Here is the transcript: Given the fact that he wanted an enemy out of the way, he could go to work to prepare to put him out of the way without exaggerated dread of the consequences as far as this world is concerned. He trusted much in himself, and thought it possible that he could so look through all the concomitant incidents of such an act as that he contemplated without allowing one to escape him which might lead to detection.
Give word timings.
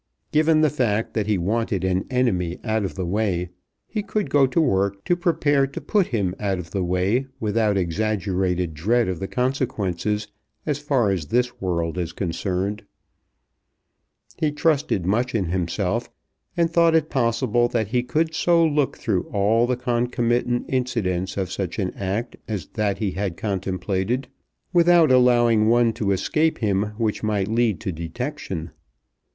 Given 0.31 0.61
the 0.61 0.71
fact 0.71 1.13
that 1.13 1.27
he 1.27 1.37
wanted 1.37 1.83
an 1.83 2.07
enemy 2.09 2.57
out 2.63 2.83
of 2.83 2.95
the 2.95 3.05
way, 3.05 3.49
he 3.87 4.01
could 4.01 4.31
go 4.31 4.47
to 4.47 4.59
work 4.59 5.05
to 5.05 5.15
prepare 5.15 5.67
to 5.67 5.79
put 5.79 6.07
him 6.07 6.33
out 6.39 6.57
of 6.57 6.71
the 6.71 6.83
way 6.83 7.27
without 7.39 7.77
exaggerated 7.77 8.73
dread 8.73 9.07
of 9.07 9.19
the 9.19 9.27
consequences 9.27 10.27
as 10.65 10.79
far 10.79 11.11
as 11.11 11.27
this 11.27 11.61
world 11.61 11.99
is 11.99 12.13
concerned. 12.13 12.81
He 14.39 14.51
trusted 14.51 15.05
much 15.05 15.35
in 15.35 15.45
himself, 15.51 16.09
and 16.57 16.71
thought 16.71 16.95
it 16.95 17.11
possible 17.11 17.67
that 17.67 17.89
he 17.89 18.01
could 18.01 18.33
so 18.33 18.65
look 18.65 18.97
through 18.97 19.29
all 19.29 19.67
the 19.67 19.77
concomitant 19.77 20.65
incidents 20.67 21.37
of 21.37 21.51
such 21.51 21.77
an 21.77 21.93
act 21.93 22.35
as 22.47 22.65
that 22.73 22.97
he 22.97 23.11
contemplated 23.29 24.29
without 24.73 25.11
allowing 25.11 25.67
one 25.69 25.93
to 25.93 26.09
escape 26.11 26.57
him 26.57 26.93
which 26.97 27.21
might 27.21 27.47
lead 27.47 27.79
to 27.81 27.91
detection. 27.91 28.71